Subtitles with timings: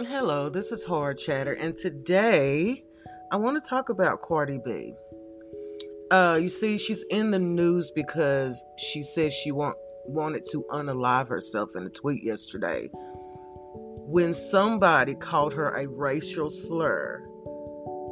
[0.00, 2.84] Hello, this is Hard Chatter, and today
[3.32, 4.92] I want to talk about Cardi B.
[6.10, 11.28] Uh, you see, she's in the news because she said she want, wanted to unalive
[11.28, 17.24] herself in a tweet yesterday when somebody called her a racial slur,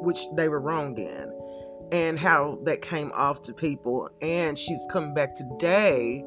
[0.00, 1.30] which they were wrong in,
[1.92, 4.08] and how that came off to people.
[4.22, 6.24] And she's coming back today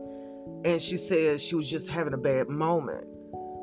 [0.66, 3.08] and she said she was just having a bad moment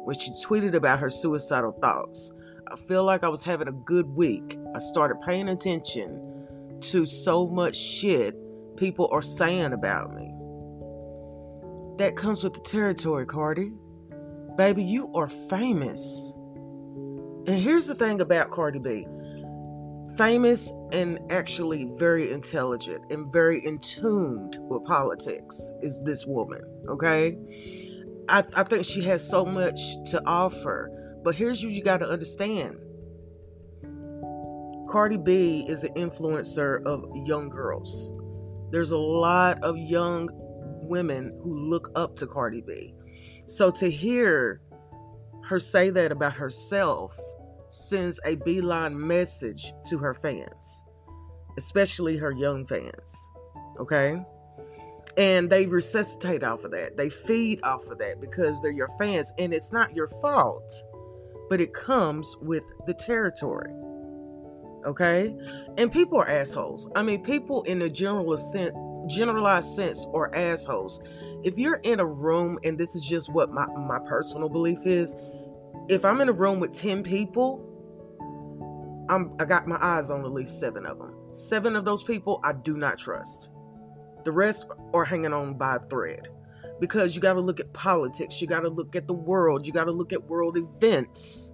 [0.05, 2.33] when she tweeted about her suicidal thoughts.
[2.71, 4.59] I feel like I was having a good week.
[4.75, 8.35] I started paying attention to so much shit
[8.77, 10.31] people are saying about me.
[11.99, 13.73] That comes with the territory, Cardi.
[14.57, 16.33] Baby, you are famous.
[17.47, 19.07] And here's the thing about Cardi B
[20.17, 27.37] famous and actually very intelligent and very in tuned with politics is this woman, okay?
[28.29, 30.91] I, I think she has so much to offer.
[31.23, 32.79] But here's what you got to understand
[34.91, 38.13] Cardi B is an influencer of young girls.
[38.71, 40.29] There's a lot of young
[40.89, 42.95] women who look up to Cardi B.
[43.47, 44.61] So to hear
[45.45, 47.19] her say that about herself
[47.71, 50.85] sends a beeline message to her fans,
[51.59, 53.31] especially her young fans.
[53.81, 54.23] Okay?
[55.17, 56.97] And they resuscitate off of that.
[56.97, 59.33] They feed off of that because they're your fans.
[59.39, 60.73] And it's not your fault,
[61.49, 63.73] but it comes with the territory.
[64.85, 65.35] Okay?
[65.79, 66.91] And people are assholes.
[66.97, 68.75] I mean, people in a general sense
[69.07, 71.01] generalized sense are assholes.
[71.43, 75.15] If you're in a room, and this is just what my, my personal belief is,
[75.89, 77.71] if I'm in a room with 10 people,
[79.09, 81.15] I'm I got my eyes on at least seven of them.
[81.33, 83.51] Seven of those people I do not trust.
[84.25, 86.29] The rest are hanging on by a thread.
[86.81, 89.73] Because you got to look at politics, you got to look at the world, you
[89.73, 91.53] got to look at world events.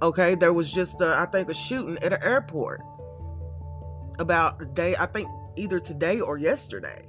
[0.00, 2.82] Okay, there was just a, I think a shooting at an airport
[4.18, 7.02] about a day, I think either today or yesterday.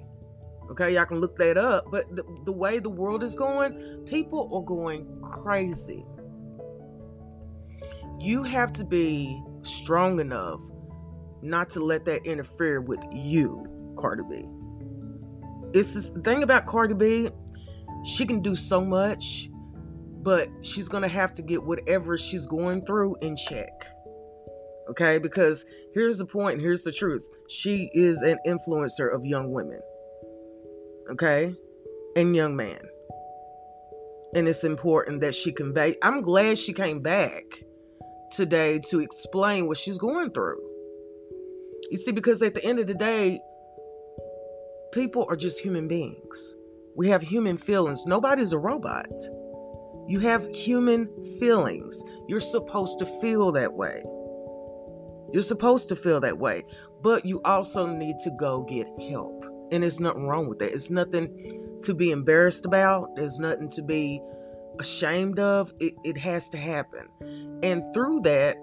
[0.71, 1.85] Okay, y'all can look that up.
[1.91, 6.05] But the, the way the world is going, people are going crazy.
[8.19, 10.61] You have to be strong enough
[11.41, 13.65] not to let that interfere with you,
[13.97, 14.45] Cardi B.
[15.73, 17.29] It's the thing about Cardi B,
[18.05, 19.49] she can do so much,
[20.21, 23.71] but she's gonna have to get whatever she's going through in check.
[24.89, 27.27] Okay, because here's the point, here's the truth.
[27.49, 29.81] She is an influencer of young women
[31.11, 31.53] okay,
[32.15, 32.79] and young man.
[34.33, 35.95] And it's important that she convey.
[36.03, 37.43] I'm glad she came back
[38.31, 40.61] today to explain what she's going through.
[41.89, 43.39] You see, because at the end of the day,
[44.97, 46.55] people are just human beings.
[46.95, 48.03] We have human feelings.
[48.07, 49.11] Nobody's a robot.
[50.07, 51.07] You have human
[51.39, 52.03] feelings.
[52.27, 54.01] You're supposed to feel that way.
[55.31, 56.65] You're supposed to feel that way.
[57.03, 59.45] But you also need to go get help.
[59.71, 60.73] And there's nothing wrong with that.
[60.73, 63.15] It's nothing to be embarrassed about.
[63.15, 64.19] There's nothing to be
[64.79, 65.71] ashamed of.
[65.79, 67.07] It, it has to happen.
[67.61, 68.57] And through that,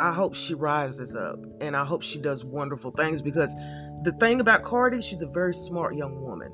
[0.00, 3.54] I hope she rises up and I hope she does wonderful things because
[4.02, 6.52] the thing about Cardi, she's a very smart young woman.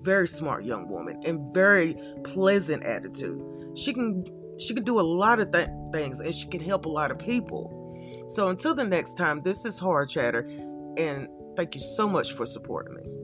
[0.00, 3.40] Very smart young woman and very pleasant attitude.
[3.76, 4.24] She can
[4.58, 7.18] she can do a lot of th- things and she can help a lot of
[7.18, 7.78] people.
[8.28, 10.46] So until the next time, this is Hard Chatter
[10.96, 13.21] and Thank you so much for supporting me.